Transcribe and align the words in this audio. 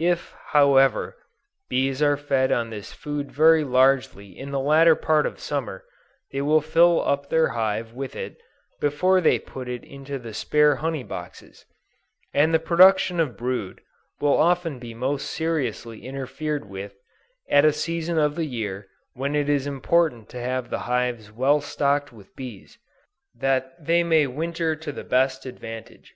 If, 0.00 0.34
however, 0.48 1.16
bees 1.70 2.02
are 2.02 2.18
fed 2.18 2.52
on 2.52 2.68
this 2.68 2.92
food 2.92 3.32
very 3.32 3.64
largely 3.64 4.38
in 4.38 4.50
the 4.50 4.60
latter 4.60 4.94
part 4.94 5.24
of 5.24 5.40
Summer, 5.40 5.82
they 6.30 6.42
will 6.42 6.60
fill 6.60 7.00
up 7.02 7.30
their 7.30 7.48
hive 7.56 7.94
with 7.94 8.14
it, 8.14 8.36
before 8.82 9.22
they 9.22 9.38
put 9.38 9.70
it 9.70 9.82
into 9.82 10.18
the 10.18 10.34
spare 10.34 10.76
honey 10.76 11.02
boxes, 11.04 11.64
and 12.34 12.52
the 12.52 12.58
production 12.58 13.18
of 13.18 13.34
brood 13.38 13.80
will 14.20 14.36
often 14.36 14.78
be 14.78 14.92
most 14.92 15.30
seriously 15.30 16.04
interfered 16.04 16.68
with, 16.68 16.94
at 17.48 17.64
a 17.64 17.72
season 17.72 18.18
of 18.18 18.34
the 18.36 18.44
year 18.44 18.88
when 19.14 19.34
it 19.34 19.48
is 19.48 19.66
important 19.66 20.28
to 20.28 20.38
have 20.38 20.68
the 20.68 20.80
hives 20.80 21.32
well 21.32 21.62
stocked 21.62 22.12
with 22.12 22.36
bees, 22.36 22.76
that 23.34 23.74
they 23.82 24.04
may 24.04 24.26
winter 24.26 24.76
to 24.76 24.92
the 24.92 25.02
best 25.02 25.46
advantage. 25.46 26.14